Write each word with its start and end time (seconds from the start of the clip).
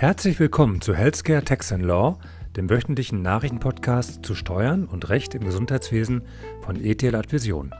Herzlich 0.00 0.40
willkommen 0.40 0.80
zu 0.80 0.94
Healthcare 0.94 1.44
Tax 1.44 1.72
and 1.72 1.84
Law, 1.84 2.18
dem 2.56 2.70
wöchentlichen 2.70 3.20
Nachrichtenpodcast 3.20 4.24
zu 4.24 4.34
Steuern 4.34 4.86
und 4.86 5.10
Recht 5.10 5.34
im 5.34 5.44
Gesundheitswesen 5.44 6.26
von 6.62 6.82
ETL 6.82 7.14
Advision. 7.14 7.70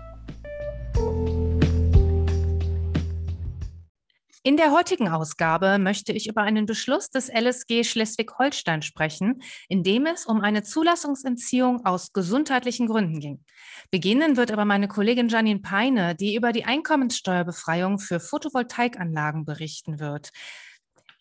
In 4.43 4.59
der 4.59 4.70
heutigen 4.72 5.09
Ausgabe 5.09 5.79
möchte 5.79 6.12
ich 6.12 6.29
über 6.29 6.43
einen 6.43 6.66
Beschluss 6.66 7.09
des 7.09 7.30
LSG 7.30 7.84
Schleswig-Holstein 7.84 8.82
sprechen, 8.82 9.41
in 9.71 9.82
dem 9.82 10.05
es 10.05 10.27
um 10.27 10.43
eine 10.43 10.62
Zulassungsentziehung 10.62 11.87
aus 11.87 12.12
gesundheitlichen 12.12 12.87
Gründen 12.87 13.21
ging. 13.21 13.45
Beginnen 13.91 14.37
wird 14.37 14.52
aber 14.52 14.66
meine 14.66 14.89
Kollegin 14.89 15.30
Janine 15.30 15.61
Peine, 15.61 16.14
die 16.16 16.34
über 16.34 16.52
die 16.52 16.66
Einkommenssteuerbefreiung 16.66 17.98
für 17.98 18.21
Photovoltaikanlagen 18.21 19.46
berichten 19.46 20.00
wird. 20.00 20.32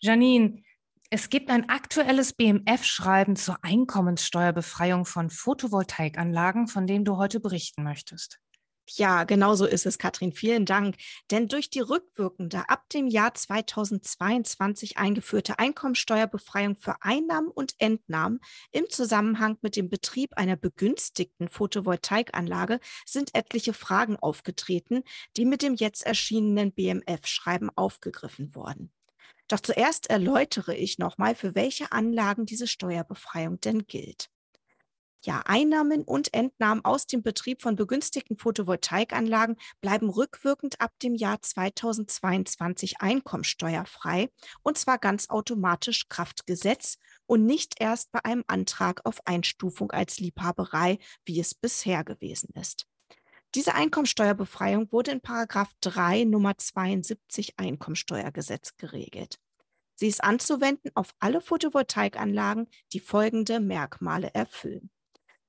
Janine, 0.02 0.62
es 1.12 1.28
gibt 1.28 1.50
ein 1.50 1.68
aktuelles 1.68 2.32
BMF-Schreiben 2.34 3.34
zur 3.34 3.58
Einkommenssteuerbefreiung 3.62 5.04
von 5.04 5.28
Photovoltaikanlagen, 5.28 6.68
von 6.68 6.86
dem 6.86 7.04
du 7.04 7.16
heute 7.16 7.40
berichten 7.40 7.82
möchtest. 7.82 8.38
Ja, 8.88 9.24
genau 9.24 9.56
so 9.56 9.66
ist 9.66 9.86
es, 9.86 9.98
Katrin. 9.98 10.32
Vielen 10.32 10.66
Dank. 10.66 10.96
Denn 11.32 11.48
durch 11.48 11.68
die 11.68 11.80
rückwirkende, 11.80 12.68
ab 12.68 12.88
dem 12.90 13.08
Jahr 13.08 13.34
2022 13.34 14.98
eingeführte 14.98 15.58
Einkommensteuerbefreiung 15.58 16.76
für 16.76 16.94
Einnahmen 17.02 17.48
und 17.48 17.74
Entnahmen 17.78 18.38
im 18.70 18.88
Zusammenhang 18.88 19.58
mit 19.62 19.74
dem 19.74 19.90
Betrieb 19.90 20.36
einer 20.36 20.56
begünstigten 20.56 21.48
Photovoltaikanlage 21.48 22.78
sind 23.04 23.34
etliche 23.34 23.74
Fragen 23.74 24.16
aufgetreten, 24.16 25.02
die 25.36 25.44
mit 25.44 25.62
dem 25.62 25.74
jetzt 25.74 26.06
erschienenen 26.06 26.72
BMF-Schreiben 26.72 27.70
aufgegriffen 27.74 28.54
wurden. 28.54 28.92
Doch 29.48 29.60
zuerst 29.60 30.08
erläutere 30.08 30.74
ich 30.74 30.98
nochmal, 30.98 31.34
für 31.34 31.54
welche 31.54 31.92
Anlagen 31.92 32.46
diese 32.46 32.66
Steuerbefreiung 32.66 33.60
denn 33.60 33.86
gilt. 33.86 34.30
Ja, 35.22 35.42
Einnahmen 35.44 36.02
und 36.02 36.32
Entnahmen 36.32 36.82
aus 36.82 37.06
dem 37.06 37.22
Betrieb 37.22 37.60
von 37.60 37.76
begünstigten 37.76 38.38
Photovoltaikanlagen 38.38 39.56
bleiben 39.82 40.08
rückwirkend 40.08 40.80
ab 40.80 40.92
dem 41.02 41.14
Jahr 41.14 41.42
2022 41.42 43.02
einkommensteuerfrei 43.02 44.30
und 44.62 44.78
zwar 44.78 44.96
ganz 44.96 45.28
automatisch 45.28 46.08
Kraftgesetz 46.08 46.96
und 47.26 47.44
nicht 47.44 47.74
erst 47.80 48.10
bei 48.12 48.24
einem 48.24 48.44
Antrag 48.46 49.04
auf 49.04 49.18
Einstufung 49.26 49.90
als 49.90 50.20
Liebhaberei, 50.20 50.98
wie 51.26 51.38
es 51.38 51.54
bisher 51.54 52.02
gewesen 52.02 52.48
ist. 52.54 52.86
Diese 53.56 53.74
Einkommensteuerbefreiung 53.74 54.92
wurde 54.92 55.10
in 55.10 55.20
Paragraph 55.20 55.72
3 55.80 56.22
Nummer 56.22 56.56
72 56.56 57.58
Einkommensteuergesetz 57.58 58.76
geregelt. 58.76 59.40
Sie 59.96 60.06
ist 60.06 60.22
anzuwenden 60.22 60.92
auf 60.94 61.10
alle 61.18 61.40
Photovoltaikanlagen, 61.40 62.68
die 62.92 63.00
folgende 63.00 63.58
Merkmale 63.58 64.32
erfüllen. 64.34 64.90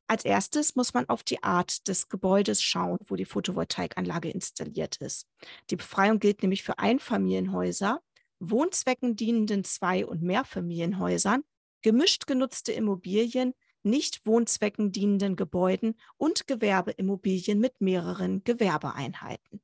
Als 0.08 0.26
erstes 0.26 0.76
muss 0.76 0.96
man 0.96 1.08
auf 1.10 1.24
die 1.24 1.44
Art 1.44 1.88
des 1.88 2.10
Gebäudes 2.10 2.62
schauen, 2.62 2.98
wo 3.06 3.16
die 3.16 3.26
Photovoltaikanlage 3.26 4.30
installiert 4.30 4.98
ist. 4.98 5.28
Die 5.70 5.76
Befreiung 5.76 6.20
gilt 6.20 6.42
nämlich 6.42 6.64
für 6.64 6.80
Einfamilienhäuser, 6.80 8.02
Wohnzwecken 8.40 9.16
dienenden 9.16 9.64
Zwei- 9.64 10.06
und 10.06 10.24
Mehrfamilienhäusern, 10.24 11.44
gemischt 11.84 12.26
genutzte 12.26 12.72
Immobilien, 12.72 13.54
nicht 13.84 14.26
Wohnzwecken 14.26 14.92
dienenden 14.92 15.36
Gebäuden 15.36 15.96
und 16.18 16.48
Gewerbeimmobilien 16.48 17.60
mit 17.60 17.82
mehreren 17.82 18.44
Gewerbeeinheiten. 18.44 19.62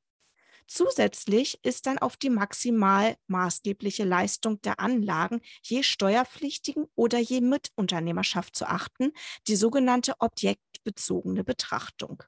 Zusätzlich 0.66 1.58
ist 1.64 1.86
dann 1.86 1.98
auf 1.98 2.18
die 2.18 2.28
maximal 2.28 3.16
maßgebliche 3.26 4.04
Leistung 4.04 4.60
der 4.60 4.78
Anlagen 4.80 5.40
je 5.62 5.82
Steuerpflichtigen 5.82 6.86
oder 6.94 7.18
je 7.18 7.40
Mitunternehmerschaft 7.40 8.54
zu 8.54 8.66
achten, 8.68 9.12
die 9.46 9.56
sogenannte 9.56 10.14
objektbezogene 10.18 11.42
Betrachtung. 11.42 12.22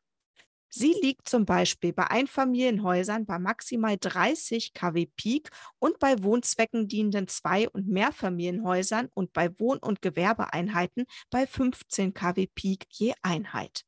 Sie 0.73 0.95
liegt 1.03 1.29
zum 1.29 1.47
Beispiel 1.47 1.93
bei 1.93 2.05
Einfamilienhäusern 2.05 3.27
bei 3.27 3.41
maximal 3.41 3.97
30 3.99 4.73
kW 4.73 5.07
Peak 5.17 5.51
und 5.81 5.99
bei 5.99 6.23
Wohnzwecken 6.23 6.87
dienenden 6.87 7.27
Zwei- 7.27 7.69
und 7.69 7.89
Mehrfamilienhäusern 7.89 9.09
und 9.13 9.33
bei 9.33 9.51
Wohn- 9.59 9.81
und 9.81 10.01
Gewerbeeinheiten 10.01 11.07
bei 11.29 11.49
15 11.49 12.15
kW 12.15 12.47
Peak 12.55 12.87
je 12.89 13.15
Einheit. 13.23 13.83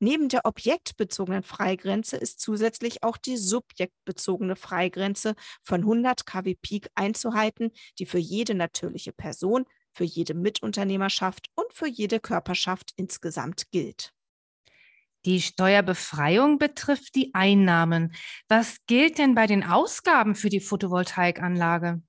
Neben 0.00 0.30
der 0.30 0.46
objektbezogenen 0.46 1.42
Freigrenze 1.42 2.16
ist 2.16 2.40
zusätzlich 2.40 3.02
auch 3.02 3.18
die 3.18 3.36
subjektbezogene 3.36 4.56
Freigrenze 4.56 5.34
von 5.62 5.82
100 5.82 6.24
kW 6.24 6.54
Peak 6.54 6.88
einzuhalten, 6.94 7.70
die 7.98 8.06
für 8.06 8.18
jede 8.18 8.54
natürliche 8.54 9.12
Person, 9.12 9.66
für 9.92 10.04
jede 10.04 10.32
Mitunternehmerschaft 10.32 11.48
und 11.54 11.70
für 11.72 11.86
jede 11.86 12.18
Körperschaft 12.18 12.92
insgesamt 12.96 13.70
gilt. 13.70 14.14
Die 15.24 15.40
Steuerbefreiung 15.40 16.58
betrifft 16.58 17.14
die 17.14 17.34
Einnahmen. 17.34 18.14
Was 18.48 18.84
gilt 18.86 19.18
denn 19.18 19.34
bei 19.34 19.46
den 19.46 19.64
Ausgaben 19.64 20.34
für 20.34 20.50
die 20.50 20.60
Photovoltaikanlage? 20.60 22.02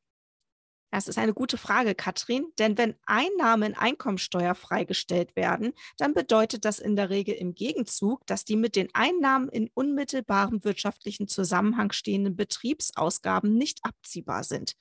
Das 0.92 1.08
ist 1.10 1.18
eine 1.18 1.34
gute 1.34 1.58
Frage, 1.58 1.94
Katrin, 1.94 2.46
denn 2.58 2.78
wenn 2.78 2.96
Einnahmen 3.06 3.74
einkommensteuerfrei 3.74 4.86
gestellt 4.86 5.36
werden, 5.36 5.74
dann 5.98 6.14
bedeutet 6.14 6.64
das 6.64 6.80
in 6.80 6.96
der 6.96 7.10
Regel 7.10 7.36
im 7.36 7.54
Gegenzug, 7.54 8.26
dass 8.28 8.46
die 8.46 8.56
mit 8.56 8.78
den 8.78 8.88
Einnahmen 8.94 9.50
in 9.50 9.70
unmittelbarem 9.74 10.64
wirtschaftlichen 10.64 11.28
Zusammenhang 11.28 11.92
stehenden 11.92 12.38
Betriebsausgaben 12.38 13.58
nicht 13.58 13.80
abziehbar 13.84 14.46
sind. 14.46 14.76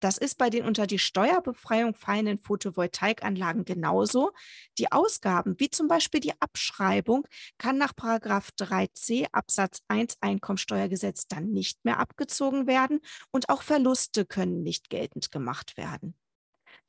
Das 0.00 0.18
ist 0.18 0.38
bei 0.38 0.48
den 0.50 0.64
unter 0.64 0.86
die 0.86 0.98
Steuerbefreiung 0.98 1.94
fallenden 1.94 2.38
Photovoltaikanlagen 2.38 3.64
genauso. 3.64 4.32
Die 4.78 4.92
Ausgaben, 4.92 5.58
wie 5.58 5.70
zum 5.70 5.88
Beispiel 5.88 6.20
die 6.20 6.40
Abschreibung, 6.40 7.26
kann 7.58 7.78
nach 7.78 7.92
3c 7.92 9.26
Absatz 9.32 9.82
1 9.88 10.18
Einkommensteuergesetz 10.20 11.26
dann 11.26 11.50
nicht 11.50 11.84
mehr 11.84 11.98
abgezogen 11.98 12.66
werden 12.66 13.00
und 13.30 13.48
auch 13.48 13.62
Verluste 13.62 14.24
können 14.24 14.62
nicht 14.62 14.90
geltend 14.90 15.32
gemacht 15.32 15.76
werden. 15.76 16.14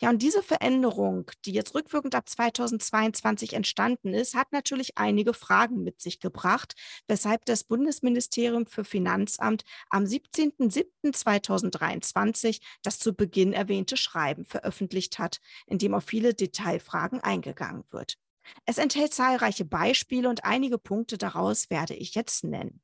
Ja, 0.02 0.10
und 0.10 0.22
diese 0.22 0.42
Veränderung, 0.42 1.30
die 1.44 1.52
jetzt 1.52 1.76
rückwirkend 1.76 2.16
ab 2.16 2.30
2022 2.30 3.52
entstanden 3.52 4.14
ist, 4.14 4.34
hat 4.34 4.54
natürlich 4.54 4.98
einige 4.98 5.34
Fragen 5.34 5.84
mit 5.84 6.00
sich 6.00 6.22
gebracht, 6.22 6.76
weshalb 7.08 7.44
das 7.44 7.66
Bundesministerium 7.66 8.66
für 8.66 8.86
Finanzamt 8.86 9.66
am 9.90 10.06
17.07.2023 10.06 12.62
das 12.82 13.00
zu 13.00 13.14
Beginn 13.14 13.52
erwähnte 13.52 13.98
Schreiben 13.98 14.46
veröffentlicht 14.46 15.20
hat, 15.20 15.42
in 15.68 15.80
dem 15.80 15.94
auf 15.94 16.06
viele 16.06 16.34
Detailfragen 16.34 17.20
eingegangen 17.20 17.84
wird. 17.92 18.16
Es 18.66 18.78
enthält 18.78 19.14
zahlreiche 19.14 19.66
Beispiele 19.66 20.30
und 20.30 20.46
einige 20.46 20.78
Punkte 20.78 21.18
daraus 21.18 21.70
werde 21.70 21.94
ich 21.94 22.16
jetzt 22.16 22.46
nennen. 22.46 22.81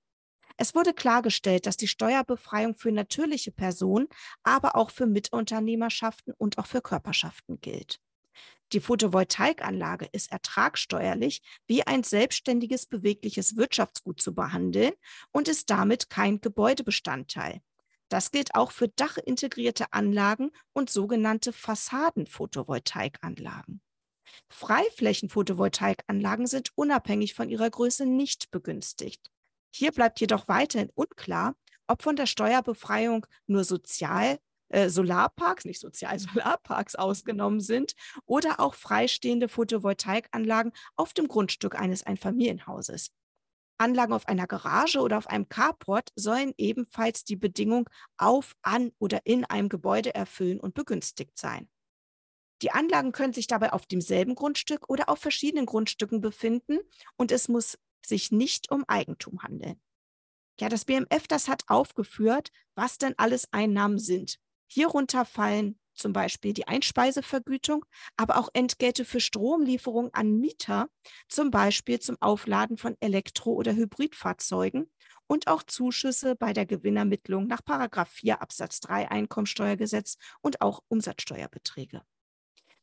Es 0.57 0.73
wurde 0.73 0.93
klargestellt, 0.93 1.65
dass 1.65 1.77
die 1.77 1.87
Steuerbefreiung 1.87 2.75
für 2.75 2.91
natürliche 2.91 3.51
Personen, 3.51 4.07
aber 4.43 4.75
auch 4.75 4.89
für 4.89 5.05
Mitunternehmerschaften 5.05 6.33
und 6.37 6.57
auch 6.57 6.65
für 6.65 6.81
Körperschaften 6.81 7.59
gilt. 7.59 7.99
Die 8.71 8.79
Photovoltaikanlage 8.79 10.07
ist 10.11 10.31
ertragsteuerlich 10.31 11.43
wie 11.67 11.85
ein 11.85 12.01
selbstständiges 12.03 12.87
bewegliches 12.87 13.57
Wirtschaftsgut 13.57 14.19
zu 14.21 14.33
behandeln 14.33 14.93
und 15.31 15.47
ist 15.47 15.69
damit 15.69 16.09
kein 16.09 16.41
Gebäudebestandteil. 16.41 17.61
Das 18.09 18.31
gilt 18.31 18.55
auch 18.55 18.71
für 18.71 18.87
dachintegrierte 18.87 19.93
Anlagen 19.93 20.49
und 20.73 20.89
sogenannte 20.89 21.53
Fassadenphotovoltaikanlagen. 21.53 23.81
Freiflächenphotovoltaikanlagen 24.49 26.47
sind 26.47 26.71
unabhängig 26.75 27.35
von 27.35 27.49
ihrer 27.49 27.69
Größe 27.69 28.05
nicht 28.05 28.51
begünstigt. 28.51 29.29
Hier 29.77 29.91
bleibt 29.91 30.21
jedoch 30.21 30.47
weiterhin 30.47 30.89
unklar, 30.95 31.53
ob 31.87 32.01
von 32.01 32.15
der 32.15 32.27
Steuerbefreiung 32.27 33.27
nur 33.45 33.65
Sozial, 33.65 34.39
äh, 34.69 34.87
Solarparks, 34.87 35.65
nicht 35.65 35.81
Sozial, 35.81 36.17
Solarparks 36.19 36.95
ausgenommen 36.95 37.59
sind 37.59 37.93
oder 38.25 38.61
auch 38.61 38.73
freistehende 38.73 39.49
Photovoltaikanlagen 39.49 40.71
auf 40.95 41.13
dem 41.13 41.27
Grundstück 41.27 41.75
eines 41.75 42.03
Einfamilienhauses. 42.03 43.11
Anlagen 43.77 44.13
auf 44.13 44.29
einer 44.29 44.47
Garage 44.47 45.01
oder 45.01 45.17
auf 45.17 45.27
einem 45.27 45.49
Carport 45.49 46.13
sollen 46.15 46.53
ebenfalls 46.57 47.25
die 47.25 47.35
Bedingung 47.35 47.89
auf, 48.15 48.55
an 48.61 48.93
oder 48.97 49.25
in 49.25 49.43
einem 49.43 49.67
Gebäude 49.67 50.15
erfüllen 50.15 50.61
und 50.61 50.73
begünstigt 50.73 51.37
sein. 51.37 51.67
Die 52.61 52.71
Anlagen 52.71 53.11
können 53.11 53.33
sich 53.33 53.47
dabei 53.47 53.73
auf 53.73 53.85
demselben 53.85 54.35
Grundstück 54.35 54.89
oder 54.89 55.09
auf 55.09 55.19
verschiedenen 55.19 55.65
Grundstücken 55.65 56.21
befinden 56.21 56.79
und 57.17 57.33
es 57.33 57.49
muss 57.49 57.77
sich 58.07 58.31
nicht 58.31 58.71
um 58.71 58.83
Eigentum 58.87 59.41
handeln. 59.43 59.79
Ja, 60.59 60.69
das 60.69 60.85
BMF, 60.85 61.27
das 61.27 61.47
hat 61.47 61.63
aufgeführt, 61.67 62.51
was 62.75 62.97
denn 62.97 63.13
alles 63.17 63.51
Einnahmen 63.51 63.99
sind. 63.99 64.37
Hierunter 64.67 65.25
fallen 65.25 65.79
zum 65.95 66.13
Beispiel 66.13 66.53
die 66.53 66.67
Einspeisevergütung, 66.67 67.85
aber 68.17 68.37
auch 68.37 68.49
Entgelte 68.53 69.05
für 69.05 69.19
Stromlieferung 69.19 70.13
an 70.13 70.37
Mieter, 70.39 70.89
zum 71.29 71.51
Beispiel 71.51 71.99
zum 71.99 72.17
Aufladen 72.19 72.77
von 72.77 72.95
Elektro- 72.99 73.53
oder 73.53 73.73
Hybridfahrzeugen 73.73 74.91
und 75.27 75.47
auch 75.47 75.63
Zuschüsse 75.63 76.35
bei 76.35 76.53
der 76.53 76.65
Gewinnermittlung 76.65 77.47
nach 77.47 77.61
4 78.07 78.41
Absatz 78.41 78.79
3 78.81 79.09
Einkommensteuergesetz 79.09 80.17
und 80.41 80.61
auch 80.61 80.83
Umsatzsteuerbeträge. 80.87 82.01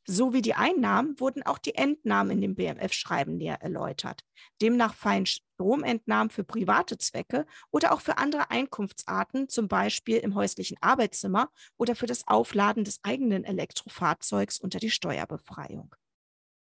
So 0.04 0.32
wie 0.32 0.42
die 0.42 0.54
Einnahmen 0.54 1.18
wurden 1.20 1.44
auch 1.44 1.58
die 1.58 1.76
Entnahmen 1.76 2.32
in 2.32 2.40
dem 2.40 2.54
BMF-Schreiben 2.56 3.36
näher 3.36 3.62
erläutert. 3.62 4.24
Demnach 4.60 4.94
fallen 4.94 5.26
Stromentnahmen 5.26 6.30
für 6.30 6.42
private 6.42 6.98
Zwecke 6.98 7.46
oder 7.70 7.92
auch 7.92 8.00
für 8.00 8.18
andere 8.18 8.50
Einkunftsarten, 8.50 9.48
zum 9.48 9.68
Beispiel 9.68 10.18
im 10.18 10.34
häuslichen 10.34 10.76
Arbeitszimmer 10.80 11.50
oder 11.76 11.94
für 11.94 12.06
das 12.06 12.26
Aufladen 12.26 12.82
des 12.82 12.98
eigenen 13.04 13.44
Elektrofahrzeugs 13.44 14.58
unter 14.58 14.80
die 14.80 14.90
Steuerbefreiung. 14.90 15.94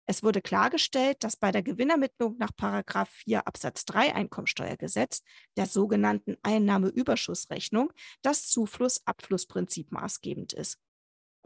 Es 0.06 0.22
wurde 0.22 0.42
klargestellt, 0.42 1.24
dass 1.24 1.36
bei 1.36 1.50
der 1.50 1.62
Gewinnermittlung 1.62 2.36
nach 2.36 2.50
4 3.08 3.46
Absatz 3.46 3.84
3 3.86 4.14
Einkommensteuergesetz, 4.14 5.22
der 5.56 5.66
sogenannten 5.66 6.36
Einnahmeüberschussrechnung, 6.42 7.90
das 8.22 8.48
Zufluss-Abflussprinzip 8.48 9.90
maßgebend 9.90 10.52
ist. 10.52 10.78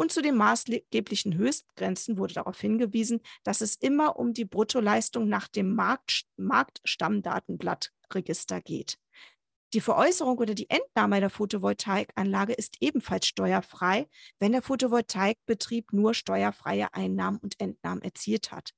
Und 0.00 0.12
zu 0.12 0.23
den 0.23 0.37
maßgeblichen 0.37 1.35
Höchstgrenzen 1.35 2.19
wurde 2.19 2.35
darauf 2.35 2.61
hingewiesen, 2.61 3.21
dass 3.43 3.61
es 3.61 3.75
immer 3.75 4.17
um 4.17 4.33
die 4.33 4.45
Bruttoleistung 4.45 5.29
nach 5.29 5.49
dem 5.49 5.75
Markt, 5.75 6.23
Marktstammdatenblattregister 6.37 8.61
geht. 8.61 9.00
Die 9.75 9.81
Veräußerung 9.81 10.39
oder 10.39 10.55
die 10.55 10.71
Entnahme 10.71 11.19
der 11.19 11.31
Photovoltaikanlage 11.31 12.53
ist 12.53 12.77
ebenfalls 12.81 13.27
steuerfrei, 13.27 14.09
wenn 14.39 14.53
der 14.53 14.62
Photovoltaikbetrieb 14.62 15.93
nur 15.93 16.15
steuerfreie 16.15 16.94
Einnahmen 16.94 17.39
und 17.39 17.61
Entnahmen 17.61 18.03
erzielt 18.03 18.53
hat. 18.53 18.75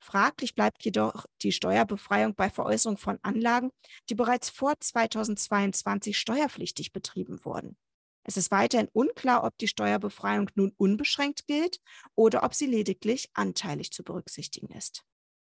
Fraglich 0.00 0.56
bleibt 0.56 0.84
jedoch 0.84 1.26
die 1.42 1.52
Steuerbefreiung 1.52 2.34
bei 2.34 2.50
Veräußerung 2.50 2.98
von 2.98 3.20
Anlagen, 3.22 3.70
die 4.10 4.16
bereits 4.16 4.50
vor 4.50 4.74
2022 4.80 6.18
steuerpflichtig 6.18 6.92
betrieben 6.92 7.44
wurden. 7.44 7.76
Es 8.24 8.36
ist 8.36 8.50
weiterhin 8.50 8.88
unklar, 8.92 9.44
ob 9.44 9.56
die 9.58 9.68
Steuerbefreiung 9.68 10.50
nun 10.54 10.72
unbeschränkt 10.76 11.46
gilt 11.46 11.80
oder 12.14 12.42
ob 12.42 12.54
sie 12.54 12.66
lediglich 12.66 13.30
anteilig 13.34 13.92
zu 13.92 14.02
berücksichtigen 14.02 14.74
ist. 14.74 15.04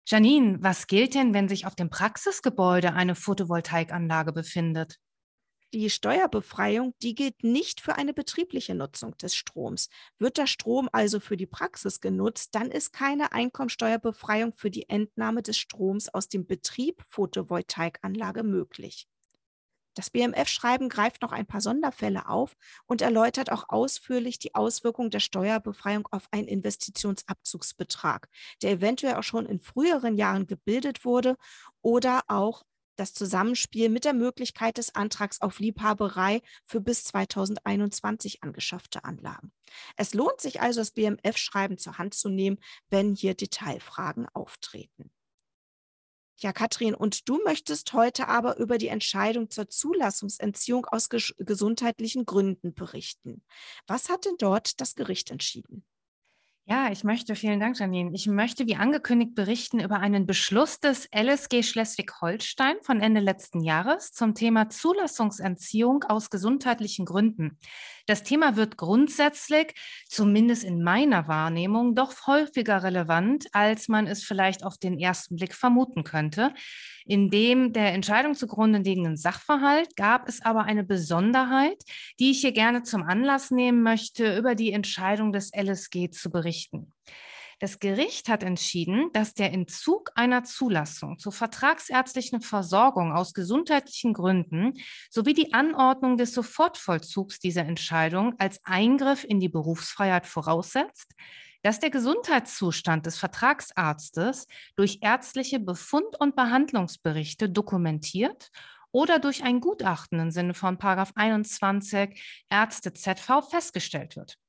Janine, 0.08 0.58
was 0.62 0.88
gilt 0.88 1.14
denn, 1.14 1.34
wenn 1.34 1.48
sich 1.48 1.66
auf 1.68 1.76
dem 1.76 1.90
Praxisgebäude 1.90 2.94
eine 2.94 3.16
Photovoltaikanlage 3.16 4.34
befindet? 4.34 5.00
Die 5.74 5.90
Steuerbefreiung, 5.90 6.94
die 7.02 7.16
gilt 7.16 7.44
nicht 7.44 7.80
für 7.82 7.96
eine 7.96 8.14
betriebliche 8.14 8.76
Nutzung 8.76 9.18
des 9.18 9.36
Stroms. 9.36 9.90
Wird 10.18 10.38
der 10.38 10.48
Strom 10.48 10.90
also 10.92 11.20
für 11.22 11.38
die 11.38 11.46
Praxis 11.46 12.02
genutzt, 12.02 12.56
dann 12.56 12.72
ist 12.72 12.92
keine 12.92 13.32
Einkommensteuerbefreiung 13.32 14.54
für 14.54 14.70
die 14.70 14.90
Entnahme 14.90 15.42
des 15.42 15.58
Stroms 15.58 16.10
aus 16.14 16.28
dem 16.28 16.46
Betrieb 16.46 17.04
Photovoltaikanlage 17.08 18.44
möglich. 18.44 19.08
Das 19.94 20.10
BMF-Schreiben 20.10 20.88
greift 20.88 21.22
noch 21.22 21.32
ein 21.32 21.46
paar 21.46 21.62
Sonderfälle 21.62 22.30
auf 22.30 22.56
und 22.86 23.02
erläutert 23.02 23.52
auch 23.52 23.66
ausführlich 23.68 24.40
die 24.40 24.56
Auswirkungen 24.56 25.10
der 25.10 25.20
Steuerbefreiung 25.20 26.08
auf 26.12 26.28
einen 26.32 26.48
Investitionsabzugsbetrag, 26.48 28.30
der 28.62 28.72
eventuell 28.72 29.16
auch 29.16 29.24
schon 29.24 29.46
in 29.46 29.60
früheren 29.60 30.16
Jahren 30.16 30.48
gebildet 30.48 31.04
wurde 31.04 31.36
oder 31.82 32.22
auch 32.28 32.64
das 32.96 33.14
Zusammenspiel 33.14 33.90
mit 33.90 34.06
der 34.06 34.14
Möglichkeit 34.14 34.78
des 34.78 34.94
Antrags 34.96 35.42
auf 35.42 35.60
Liebhaberei 35.60 36.42
für 36.64 36.82
bis 36.82 37.04
2021 37.06 38.44
angeschaffte 38.44 39.04
Anlagen. 39.04 39.52
Es 39.98 40.14
lohnt 40.14 40.40
sich 40.40 40.62
also, 40.62 40.82
das 40.82 40.92
BMF-Schreiben 40.92 41.78
zur 41.78 41.98
Hand 41.98 42.14
zu 42.14 42.30
nehmen, 42.30 42.60
wenn 42.90 43.16
hier 43.16 43.34
Detailfragen 43.34 44.28
auftreten. 44.34 45.12
Ja, 46.44 46.54
Katrin, 46.54 46.96
und 46.96 47.30
du 47.30 47.40
möchtest 47.44 47.94
heute 47.94 48.28
aber 48.28 48.58
über 48.58 48.80
die 48.80 48.88
Entscheidung 48.88 49.52
zur 49.52 49.70
Zulassungsentziehung 49.70 50.88
aus 50.88 51.10
ges 51.10 51.36
gesundheitlichen 51.38 52.26
Gründen 52.26 52.74
berichten. 52.74 53.44
Was 53.86 54.10
hat 54.10 54.26
denn 54.26 54.38
dort 54.40 54.82
das 54.82 54.96
Gericht 54.96 55.30
entschieden? 55.30 55.86
Ja, 56.66 56.92
ich 56.92 57.04
möchte, 57.04 57.36
vielen 57.36 57.60
Dank, 57.60 57.80
Janine. 57.80 58.12
Ich 58.14 58.28
möchte, 58.28 58.68
wie 58.68 58.76
angekündigt, 58.76 59.34
berichten 59.34 59.80
über 59.80 60.00
einen 60.00 60.28
Beschluss 60.28 60.80
des 60.80 61.10
LSG 61.12 61.64
Schleswig-Holstein 61.64 62.76
von 62.84 63.02
Ende 63.02 63.20
letzten 63.20 63.62
Jahres 63.62 64.14
zum 64.14 64.36
Thema 64.36 64.70
Zulassungsentziehung 64.70 66.04
aus 66.04 66.30
gesundheitlichen 66.30 67.06
Gründen. 67.06 67.58
Das 68.06 68.24
Thema 68.24 68.56
wird 68.56 68.78
grundsätzlich, 68.78 69.74
zumindest 70.08 70.64
in 70.64 70.84
meiner 70.84 71.28
Wahrnehmung, 71.28 71.96
doch 71.96 72.28
häufiger 72.28 72.84
relevant, 72.84 73.48
als 73.54 73.88
man 73.88 74.06
es 74.06 74.24
vielleicht 74.24 74.64
auf 74.64 74.78
den 74.78 75.00
ersten 75.00 75.38
Blick 75.38 75.56
vermuten 75.56 76.04
könnte. 76.04 76.54
In 77.06 77.32
dem 77.32 77.74
der 77.74 77.94
Entscheidung 77.94 78.36
zugrunde 78.36 78.80
liegenden 78.80 79.18
Sachverhalt 79.18 79.96
gab 79.96 80.30
es 80.30 80.42
aber 80.44 80.64
eine 80.66 80.84
Besonderheit, 80.84 81.82
die 82.20 82.32
ich 82.32 82.42
hier 82.42 82.52
gerne 82.52 82.84
zum 82.84 83.02
Anlass 83.04 83.50
nehmen 83.50 83.82
möchte, 83.82 84.38
über 84.38 84.54
die 84.54 84.72
Entscheidung 84.72 85.32
des 85.32 85.52
LSG 85.56 86.12
zu 86.12 86.30
berichten. 86.30 86.51
Das 87.62 87.78
Gericht 87.78 88.28
hat 88.28 88.42
entschieden, 88.42 89.12
dass 89.14 89.36
der 89.36 89.54
Entzug 89.54 90.10
einer 90.16 90.44
Zulassung 90.44 91.20
zur 91.20 91.32
vertragsärztlichen 91.32 92.42
Versorgung 92.42 93.14
aus 93.14 93.36
gesundheitlichen 93.36 94.14
Gründen 94.14 94.74
sowie 95.12 95.36
die 95.36 95.54
Anordnung 95.54 96.18
des 96.18 96.34
Sofortvollzugs 96.34 97.40
dieser 97.40 97.62
Entscheidung 97.62 98.34
als 98.40 98.60
Eingriff 98.64 99.24
in 99.24 99.40
die 99.40 99.48
Berufsfreiheit 99.48 100.26
voraussetzt, 100.26 101.14
dass 101.62 101.80
der 101.80 101.92
Gesundheitszustand 101.92 103.06
des 103.06 103.20
Vertragsarztes 103.20 104.48
durch 104.76 104.98
ärztliche 105.02 105.60
Befund- 105.60 106.20
und 106.20 106.36
Behandlungsberichte 106.36 107.48
dokumentiert 107.48 108.50
oder 108.92 109.20
durch 109.20 109.44
ein 109.44 109.62
Gutachten 109.62 110.20
im 110.20 110.32
Sinne 110.32 110.56
von 110.56 110.80
21 110.82 112.46
Ärzte 112.50 112.94
ZV 112.94 113.48
festgestellt 113.48 114.16
wird. 114.16 114.41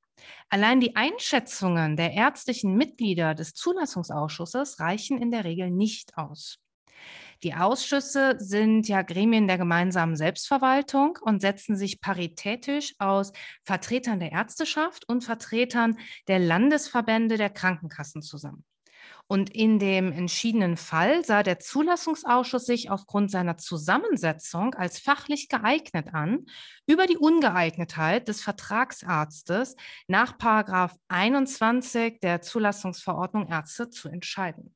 Allein 0.49 0.79
die 0.79 0.95
Einschätzungen 0.95 1.95
der 1.95 2.13
ärztlichen 2.13 2.75
Mitglieder 2.75 3.35
des 3.35 3.53
Zulassungsausschusses 3.53 4.79
reichen 4.79 5.17
in 5.17 5.31
der 5.31 5.43
Regel 5.43 5.71
nicht 5.71 6.17
aus. 6.17 6.59
Die 7.43 7.53
Ausschüsse 7.53 8.35
sind 8.37 8.87
ja 8.87 9.01
Gremien 9.01 9.47
der 9.47 9.57
gemeinsamen 9.57 10.15
Selbstverwaltung 10.15 11.19
und 11.21 11.41
setzen 11.41 11.75
sich 11.75 11.99
paritätisch 11.99 12.95
aus 12.99 13.33
Vertretern 13.63 14.21
der 14.21 14.31
Ärzteschaft 14.31 15.07
und 15.09 15.25
Vertretern 15.25 15.97
der 16.29 16.39
Landesverbände 16.39 17.37
der 17.37 17.49
Krankenkassen 17.49 18.21
zusammen. 18.21 18.63
Und 19.27 19.49
in 19.55 19.79
dem 19.79 20.11
entschiedenen 20.11 20.77
Fall 20.77 21.23
sah 21.23 21.43
der 21.43 21.59
Zulassungsausschuss 21.59 22.65
sich 22.65 22.89
aufgrund 22.89 23.31
seiner 23.31 23.57
Zusammensetzung 23.57 24.75
als 24.75 24.99
fachlich 24.99 25.49
geeignet 25.49 26.13
an, 26.13 26.45
über 26.85 27.07
die 27.07 27.17
Ungeeignetheit 27.17 28.27
des 28.27 28.41
Vertragsarztes 28.41 29.75
nach 30.07 30.35
21 31.07 32.19
der 32.21 32.41
Zulassungsverordnung 32.41 33.47
Ärzte 33.47 33.89
zu 33.89 34.09
entscheiden. 34.09 34.75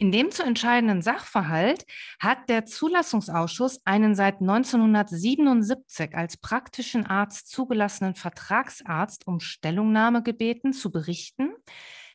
In 0.00 0.12
dem 0.12 0.30
zu 0.30 0.42
entscheidenden 0.42 1.02
Sachverhalt 1.02 1.84
hat 2.18 2.48
der 2.48 2.64
Zulassungsausschuss 2.64 3.82
einen 3.84 4.14
seit 4.14 4.40
1977 4.40 6.14
als 6.14 6.38
praktischen 6.38 7.04
Arzt 7.04 7.50
zugelassenen 7.50 8.14
Vertragsarzt 8.14 9.26
um 9.26 9.40
Stellungnahme 9.40 10.22
gebeten, 10.22 10.72
zu 10.72 10.90
berichten, 10.90 11.52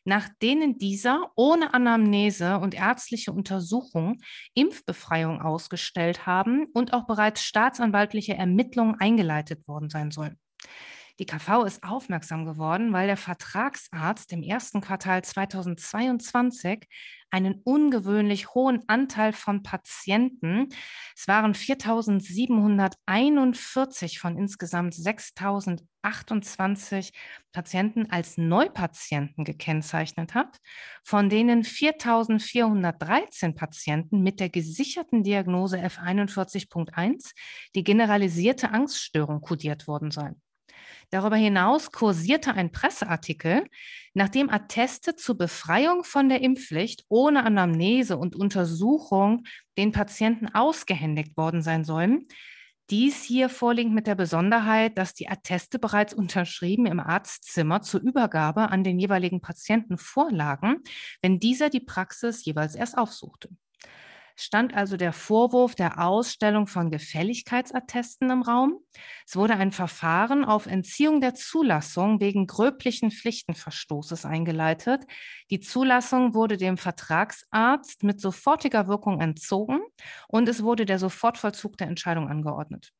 nach 0.06 0.28
denen 0.40 0.78
dieser 0.78 1.32
ohne 1.34 1.74
Anamnese 1.74 2.58
und 2.58 2.74
ärztliche 2.74 3.32
Untersuchung 3.32 4.18
Impfbefreiung 4.54 5.42
ausgestellt 5.42 6.26
haben 6.26 6.66
und 6.72 6.92
auch 6.92 7.06
bereits 7.06 7.42
staatsanwaltliche 7.42 8.34
Ermittlungen 8.34 9.00
eingeleitet 9.00 9.66
worden 9.68 9.90
sein 9.90 10.10
sollen. 10.10 10.38
Die 11.18 11.24
KV 11.24 11.64
ist 11.64 11.82
aufmerksam 11.82 12.44
geworden, 12.44 12.92
weil 12.92 13.06
der 13.06 13.16
Vertragsarzt 13.16 14.30
im 14.32 14.42
ersten 14.42 14.82
Quartal 14.82 15.24
2022 15.24 16.86
einen 17.30 17.62
ungewöhnlich 17.64 18.52
hohen 18.54 18.86
Anteil 18.86 19.32
von 19.32 19.62
Patienten, 19.62 20.68
es 21.16 21.26
waren 21.26 21.54
4.741 21.54 24.20
von 24.20 24.36
insgesamt 24.36 24.92
6.028 26.06 27.12
Patienten 27.52 28.10
als 28.10 28.38
Neupatienten 28.38 29.44
gekennzeichnet 29.44 30.34
hat, 30.34 30.58
von 31.02 31.28
denen 31.28 31.62
4.413 31.64 33.54
Patienten 33.54 34.22
mit 34.22 34.40
der 34.40 34.48
gesicherten 34.48 35.22
Diagnose 35.22 35.78
F41.1, 35.78 37.32
die 37.74 37.84
generalisierte 37.84 38.70
Angststörung, 38.70 39.40
kodiert 39.40 39.88
worden 39.88 40.10
seien. 40.10 40.40
Darüber 41.10 41.36
hinaus 41.36 41.92
kursierte 41.92 42.54
ein 42.54 42.72
Presseartikel, 42.72 43.68
nachdem 44.12 44.50
Atteste 44.50 45.14
zur 45.14 45.38
Befreiung 45.38 46.02
von 46.02 46.28
der 46.28 46.40
Impfpflicht 46.42 47.04
ohne 47.08 47.44
Anamnese 47.44 48.16
und 48.16 48.34
Untersuchung 48.34 49.44
den 49.78 49.92
Patienten 49.92 50.48
ausgehändigt 50.52 51.36
worden 51.36 51.62
sein 51.62 51.84
sollen. 51.84 52.26
Dies 52.90 53.24
hier 53.24 53.48
vorliegt 53.48 53.90
mit 53.90 54.06
der 54.06 54.14
Besonderheit, 54.14 54.96
dass 54.96 55.12
die 55.12 55.28
Atteste 55.28 55.80
bereits 55.80 56.14
unterschrieben 56.14 56.86
im 56.86 57.00
Arztzimmer 57.00 57.82
zur 57.82 58.00
Übergabe 58.00 58.70
an 58.70 58.84
den 58.84 59.00
jeweiligen 59.00 59.40
Patienten 59.40 59.98
vorlagen, 59.98 60.84
wenn 61.20 61.40
dieser 61.40 61.68
die 61.68 61.80
Praxis 61.80 62.44
jeweils 62.44 62.76
erst 62.76 62.96
aufsuchte. 62.96 63.48
Stand 64.36 64.74
also 64.74 64.96
der 64.96 65.12
Vorwurf 65.12 65.74
der 65.74 66.02
Ausstellung 66.04 66.66
von 66.66 66.90
Gefälligkeitsattesten 66.90 68.30
im 68.30 68.42
Raum. 68.42 68.78
Es 69.26 69.34
wurde 69.34 69.54
ein 69.54 69.72
Verfahren 69.72 70.44
auf 70.44 70.66
Entziehung 70.66 71.20
der 71.20 71.34
Zulassung 71.34 72.20
wegen 72.20 72.46
gröblichen 72.46 73.10
Pflichtenverstoßes 73.10 74.24
eingeleitet. 74.24 75.04
Die 75.50 75.60
Zulassung 75.60 76.34
wurde 76.34 76.58
dem 76.58 76.76
Vertragsarzt 76.76 78.02
mit 78.02 78.20
sofortiger 78.20 78.86
Wirkung 78.86 79.20
entzogen 79.20 79.80
und 80.28 80.48
es 80.48 80.62
wurde 80.62 80.84
der 80.84 80.98
Sofortvollzug 80.98 81.76
der 81.78 81.88
Entscheidung 81.88 82.28
angeordnet. 82.28 82.92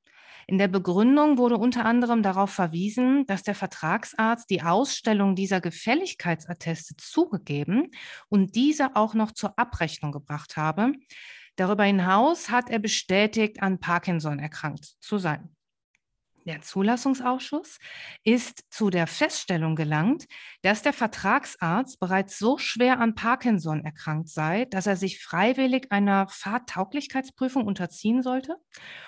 In 0.49 0.59
der 0.59 0.69
Begründung 0.69 1.39
wurde 1.39 1.57
unter 1.57 1.85
anderem 1.85 2.23
darauf 2.23 2.51
verwiesen, 2.51 3.27
dass 3.27 3.43
der 3.43 3.57
Vertragsarzt 3.57 4.49
die 4.49 4.63
Ausstellung 4.63 5.35
dieser 5.35 5.61
Gefälligkeitsatteste 5.61 6.97
zugegeben 6.97 7.91
und 8.29 8.55
diese 8.55 8.95
auch 8.95 9.15
noch 9.15 9.33
zur 9.33 9.59
Abrechnung 9.59 10.13
gebracht 10.13 10.57
habe. 10.57 10.93
Darüber 11.57 11.85
hinaus 11.85 12.49
hat 12.51 12.71
er 12.71 12.79
bestätigt, 12.79 13.61
an 13.61 13.81
Parkinson 13.81 14.39
erkrankt 14.39 14.85
zu 15.01 15.19
sein. 15.19 15.56
Der 16.47 16.63
Zulassungsausschuss 16.63 17.79
ist 18.23 18.63
zu 18.71 18.89
der 18.89 19.09
Feststellung 19.09 19.75
gelangt, 19.75 20.27
dass 20.63 20.81
der 20.81 20.93
Vertragsarzt 20.93 21.99
bereits 21.99 22.39
so 22.39 22.57
schwer 22.57 23.01
an 23.01 23.17
Parkinson 23.17 23.85
erkrankt 23.85 24.29
sei, 24.29 24.65
dass 24.67 24.87
er 24.87 24.95
sich 24.95 25.21
freiwillig 25.21 25.91
einer 25.91 26.29
Fahrtauglichkeitsprüfung 26.29 27.67
unterziehen 27.67 28.23
sollte 28.23 28.55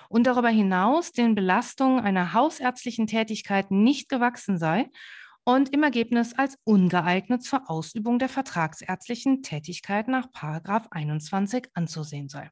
und 0.08 0.26
darüber 0.26 0.48
hinaus 0.48 1.12
den 1.12 1.36
Belastungen 1.36 2.00
einer 2.00 2.32
hausärztlichen 2.32 3.06
Tätigkeit 3.06 3.70
nicht 3.70 4.08
gewachsen 4.08 4.58
sei 4.58 4.90
und 5.44 5.72
im 5.72 5.84
Ergebnis 5.84 6.34
als 6.34 6.58
ungeeignet 6.64 7.44
zur 7.44 7.70
Ausübung 7.70 8.18
der 8.18 8.28
vertragsärztlichen 8.28 9.42
Tätigkeit 9.42 10.08
nach 10.08 10.26
21 10.90 11.68
anzusehen 11.72 12.28
sei. 12.28 12.50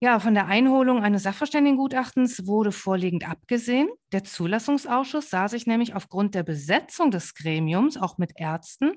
Ja, 0.00 0.20
von 0.20 0.34
der 0.34 0.46
Einholung 0.46 1.02
eines 1.02 1.22
Sachverständigengutachtens 1.22 2.46
wurde 2.46 2.70
vorliegend 2.70 3.26
abgesehen. 3.26 3.88
Der 4.12 4.24
Zulassungsausschuss 4.24 5.30
sah 5.30 5.48
sich 5.48 5.66
nämlich 5.66 5.94
aufgrund 5.94 6.34
der 6.34 6.42
Besetzung 6.42 7.10
des 7.10 7.34
Gremiums 7.34 7.96
auch 7.96 8.18
mit 8.18 8.32
Ärzten 8.36 8.92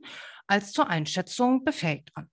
als 0.46 0.74
zur 0.74 0.90
Einschätzung 0.90 1.64
befähigt 1.64 2.12
an. 2.16 2.30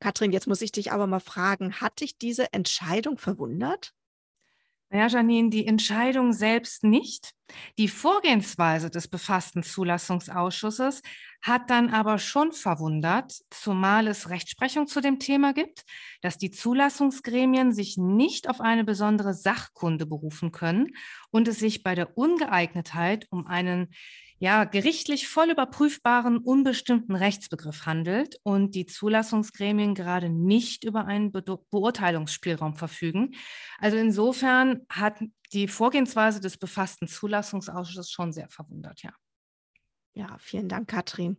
Katrin, 0.00 0.32
jetzt 0.32 0.46
muss 0.46 0.62
ich 0.62 0.72
dich 0.72 0.90
aber 0.90 1.06
mal 1.06 1.20
fragen, 1.20 1.80
hat 1.80 2.00
dich 2.00 2.16
diese 2.16 2.52
Entscheidung 2.54 3.18
verwundert? 3.18 3.92
Ja, 4.92 5.08
Janine, 5.08 5.50
die 5.50 5.66
Entscheidung 5.66 6.32
selbst 6.32 6.84
nicht. 6.84 7.32
Die 7.76 7.88
Vorgehensweise 7.88 8.88
des 8.88 9.08
befassten 9.08 9.64
Zulassungsausschusses 9.64 11.02
hat 11.42 11.70
dann 11.70 11.90
aber 11.90 12.18
schon 12.18 12.52
verwundert, 12.52 13.32
zumal 13.50 14.06
es 14.06 14.30
Rechtsprechung 14.30 14.86
zu 14.86 15.00
dem 15.00 15.18
Thema 15.18 15.52
gibt, 15.52 15.84
dass 16.22 16.38
die 16.38 16.52
Zulassungsgremien 16.52 17.72
sich 17.72 17.96
nicht 17.96 18.48
auf 18.48 18.60
eine 18.60 18.84
besondere 18.84 19.34
Sachkunde 19.34 20.06
berufen 20.06 20.52
können 20.52 20.92
und 21.30 21.48
es 21.48 21.58
sich 21.58 21.82
bei 21.82 21.94
der 21.96 22.16
Ungeeignetheit 22.16 23.26
um 23.30 23.46
einen 23.46 23.88
ja, 24.38 24.64
gerichtlich 24.64 25.28
voll 25.28 25.50
überprüfbaren, 25.50 26.38
unbestimmten 26.38 27.14
Rechtsbegriff 27.14 27.86
handelt 27.86 28.36
und 28.42 28.74
die 28.74 28.86
Zulassungsgremien 28.86 29.94
gerade 29.94 30.28
nicht 30.28 30.84
über 30.84 31.06
einen 31.06 31.32
Be 31.32 31.42
Beurteilungsspielraum 31.70 32.76
verfügen. 32.76 33.34
Also 33.78 33.96
insofern 33.96 34.82
hat 34.90 35.20
die 35.52 35.68
Vorgehensweise 35.68 36.40
des 36.40 36.58
befassten 36.58 37.08
Zulassungsausschusses 37.08 38.10
schon 38.10 38.32
sehr 38.32 38.48
verwundert, 38.48 39.02
ja. 39.02 39.12
Ja, 40.12 40.36
vielen 40.38 40.68
Dank, 40.68 40.88
Katrin. 40.88 41.36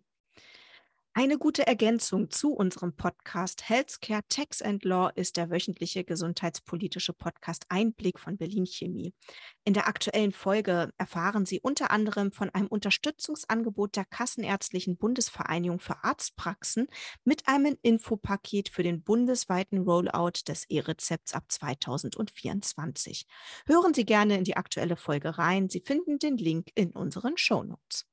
Eine 1.17 1.39
gute 1.39 1.65
Ergänzung 1.65 2.29
zu 2.29 2.53
unserem 2.53 2.95
Podcast 2.95 3.67
Healthcare 3.67 4.21
Tax 4.29 4.61
and 4.61 4.85
Law 4.85 5.09
ist 5.15 5.35
der 5.35 5.49
wöchentliche 5.49 6.03
gesundheitspolitische 6.03 7.11
Podcast 7.11 7.65
Einblick 7.69 8.19
von 8.19 8.37
Berlin 8.37 8.67
Chemie. 8.67 9.15
In 9.63 9.73
der 9.73 9.87
aktuellen 9.87 10.31
Folge 10.31 10.93
erfahren 10.99 11.47
Sie 11.47 11.59
unter 11.59 11.89
anderem 11.89 12.31
von 12.31 12.51
einem 12.51 12.67
Unterstützungsangebot 12.67 13.95
der 13.95 14.05
Kassenärztlichen 14.05 14.95
Bundesvereinigung 14.95 15.79
für 15.79 16.03
Arztpraxen 16.03 16.85
mit 17.23 17.47
einem 17.47 17.77
Infopaket 17.81 18.69
für 18.69 18.83
den 18.83 19.01
bundesweiten 19.01 19.79
Rollout 19.79 20.41
des 20.47 20.65
E-Rezepts 20.69 21.33
ab 21.33 21.45
2024. 21.47 23.25
Hören 23.65 23.95
Sie 23.95 24.05
gerne 24.05 24.37
in 24.37 24.43
die 24.43 24.55
aktuelle 24.55 24.97
Folge 24.97 25.39
rein. 25.39 25.67
Sie 25.67 25.81
finden 25.81 26.19
den 26.19 26.37
Link 26.37 26.69
in 26.75 26.91
unseren 26.91 27.37
Shownotes. 27.37 28.05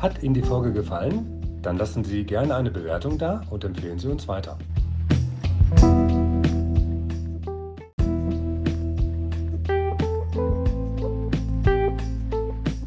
Hat 0.00 0.22
Ihnen 0.22 0.32
die 0.32 0.40
Folge 0.40 0.72
gefallen? 0.72 1.60
Dann 1.60 1.76
lassen 1.76 2.04
Sie 2.04 2.24
gerne 2.24 2.54
eine 2.54 2.70
Bewertung 2.70 3.18
da 3.18 3.42
und 3.50 3.64
empfehlen 3.64 3.98
Sie 3.98 4.08
uns 4.08 4.26
weiter. 4.26 4.56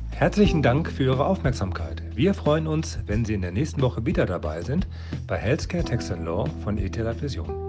Herzlichen 0.10 0.64
Dank 0.64 0.90
für 0.90 1.04
Ihre 1.04 1.26
Aufmerksamkeit. 1.26 2.02
Wir 2.16 2.34
freuen 2.34 2.66
uns, 2.66 2.98
wenn 3.06 3.26
Sie 3.26 3.36
in 3.36 3.42
der 3.42 3.52
nächsten 3.52 3.82
Woche 3.82 4.08
wieder 4.08 4.26
dabei 4.26 4.64
sind 4.64 4.88
bei 5.28 5.38
Healthcare 5.38 5.84
Tax 5.84 6.10
Law 6.10 6.46
von 6.64 6.80
ETH 6.80 6.98
Vision. 7.22 7.63